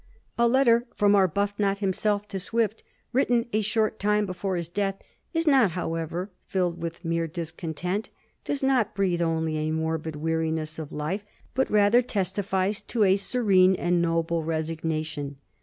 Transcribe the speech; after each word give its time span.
A 0.35 0.47
letter 0.47 0.87
from 0.95 1.13
Arbuthnot 1.13 1.77
him 1.77 1.93
self 1.93 2.27
to 2.29 2.39
Swift, 2.39 2.81
written 3.13 3.45
a 3.53 3.61
short 3.61 3.99
time 3.99 4.25
before 4.25 4.55
his 4.55 4.67
death, 4.67 4.97
is 5.31 5.45
not, 5.45 5.73
however, 5.73 6.31
filled 6.47 6.81
with 6.81 7.05
mere 7.05 7.27
discontent, 7.27 8.09
does 8.43 8.63
not 8.63 8.95
breathe 8.95 9.21
only 9.21 9.57
a 9.57 9.69
morbid 9.69 10.15
weariness 10.15 10.79
of 10.79 10.91
life, 10.91 11.23
but 11.53 11.69
rather 11.69 12.01
testifies 12.01 12.81
to 12.81 13.03
a 13.03 13.15
serene 13.15 13.75
and 13.75 14.01
noble 14.01 14.41
resignation. 14.43 15.37